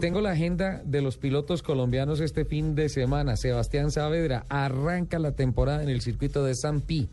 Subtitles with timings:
[0.00, 3.36] Tengo la agenda de los pilotos colombianos este fin de semana.
[3.36, 7.08] Sebastián Saavedra arranca la temporada en el circuito de San Pi,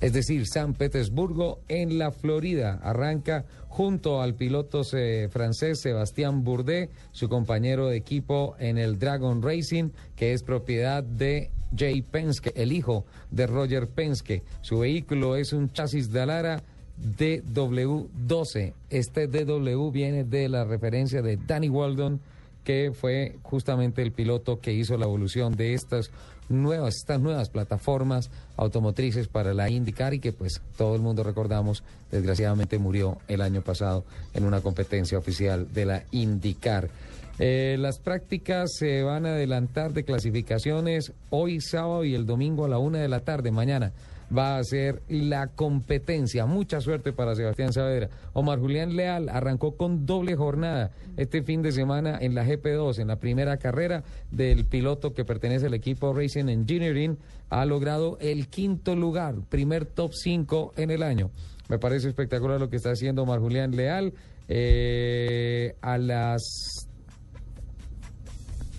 [0.00, 2.80] es decir, San Petersburgo en la Florida.
[2.82, 9.40] Arranca junto al piloto eh, francés Sebastián Bourdais, su compañero de equipo en el Dragon
[9.40, 14.42] Racing, que es propiedad de Jay Penske, el hijo de Roger Penske.
[14.60, 16.64] Su vehículo es un chasis de Alara
[17.02, 18.72] DW12.
[18.90, 22.20] Este DW viene de la referencia de Danny Waldon,
[22.62, 26.10] que fue justamente el piloto que hizo la evolución de estas
[26.48, 31.82] nuevas, estas nuevas plataformas automotrices para la IndyCar y que pues todo el mundo recordamos,
[32.10, 36.88] desgraciadamente murió el año pasado en una competencia oficial de la IndyCar.
[37.38, 42.68] Eh, las prácticas se van a adelantar de clasificaciones hoy sábado y el domingo a
[42.68, 43.92] la una de la tarde, mañana
[44.36, 46.46] va a ser la competencia.
[46.46, 48.10] Mucha suerte para Sebastián Saavedra.
[48.32, 53.08] Omar Julián Leal arrancó con doble jornada este fin de semana en la GP2, en
[53.08, 57.18] la primera carrera del piloto que pertenece al equipo Racing Engineering.
[57.50, 61.30] Ha logrado el quinto lugar, primer top 5 en el año.
[61.68, 64.12] Me parece espectacular lo que está haciendo Omar Julián Leal.
[64.48, 66.42] Eh, a las...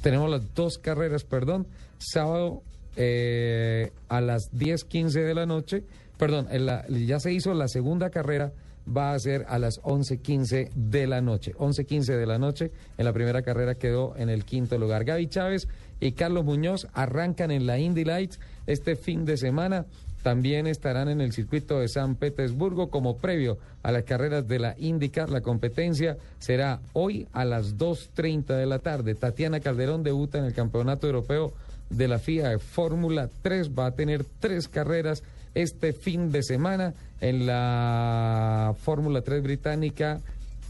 [0.02, 1.66] Tenemos las dos carreras, perdón.
[1.98, 2.62] Sábado
[2.96, 5.84] eh, a las 10.15 de la noche,
[6.18, 6.48] perdón,
[6.90, 8.54] ya se hizo la segunda carrera,
[8.86, 11.54] va a ser a las 11.15 de la noche.
[11.56, 15.06] 11.15 de la noche, en la primera carrera quedó en el quinto lugar.
[15.06, 15.68] Gaby Chávez
[16.00, 19.86] y Carlos Muñoz arrancan en la Indy Lights este fin de semana.
[20.22, 24.76] También estarán en el circuito de San Petersburgo como previo a las carreras de la
[24.78, 25.30] IndyCar.
[25.30, 29.14] La competencia será hoy a las 2.30 de la tarde.
[29.14, 31.54] Tatiana Calderón debuta en el Campeonato Europeo
[31.96, 33.72] de la FIA Fórmula 3.
[33.78, 40.22] Va a tener tres carreras este fin de semana en la Fórmula 3 británica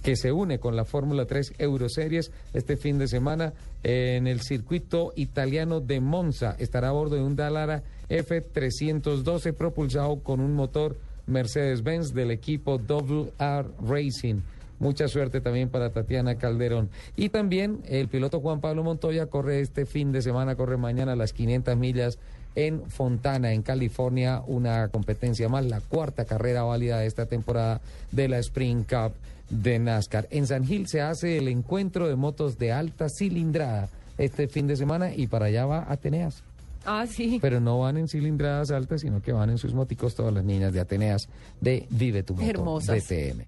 [0.04, 5.14] que se une con la Fórmula 3 Euroseries este fin de semana en el circuito
[5.16, 6.56] italiano de Monza.
[6.60, 13.72] Estará a bordo de un Dallara F312 propulsado con un motor Mercedes-Benz del equipo WR
[13.82, 14.42] Racing.
[14.80, 16.90] Mucha suerte también para Tatiana Calderón.
[17.16, 21.34] Y también el piloto Juan Pablo Montoya corre este fin de semana, corre mañana las
[21.34, 22.20] 500 millas
[22.56, 27.82] en Fontana, en California, una competencia más, la cuarta carrera válida de esta temporada
[28.12, 29.14] de la Spring Cup
[29.50, 30.28] de NASCAR.
[30.32, 34.78] En San Gil se hace el encuentro de motos de alta cilindrada este fin de
[34.78, 36.44] semana y para allá va Ateneas.
[36.86, 37.40] Ah, sí.
[37.42, 40.72] Pero no van en cilindradas altas, sino que van en sus moticos todas las niñas
[40.72, 41.28] de Ateneas
[41.60, 43.04] de Vive tu Moto Hermosas.
[43.04, 43.46] BTM.